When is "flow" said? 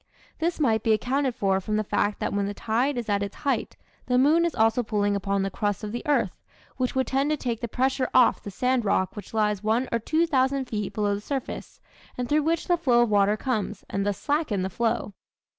12.77-13.03, 14.71-15.13